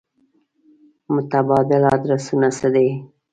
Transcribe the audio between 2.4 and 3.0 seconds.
څه دي.